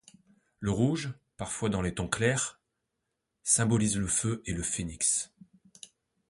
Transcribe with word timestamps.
Le 0.59 0.71
rouge, 0.71 1.13
parfois 1.37 1.69
dans 1.69 1.83
les 1.83 1.93
tons 1.93 2.07
clairs, 2.07 2.59
symbolise 3.43 3.97
le 3.99 4.07
feu 4.07 4.41
et 4.47 4.53
le 4.53 4.63
phénix. 4.63 5.31